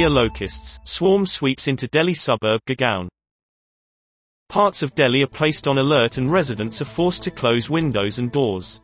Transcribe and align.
Asia 0.00 0.08
locusts, 0.08 0.80
swarm 0.84 1.26
sweeps 1.26 1.68
into 1.68 1.86
Delhi 1.86 2.14
suburb 2.14 2.62
Gurgaon. 2.66 3.08
Parts 4.48 4.82
of 4.82 4.94
Delhi 4.94 5.22
are 5.24 5.26
placed 5.26 5.68
on 5.68 5.76
alert 5.76 6.16
and 6.16 6.32
residents 6.32 6.80
are 6.80 6.86
forced 6.86 7.20
to 7.24 7.30
close 7.30 7.68
windows 7.68 8.16
and 8.16 8.32
doors. 8.32 8.80